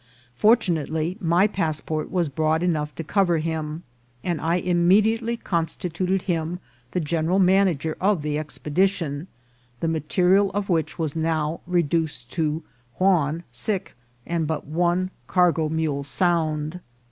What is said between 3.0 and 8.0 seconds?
cover him, and I im mediately constituted him the general manager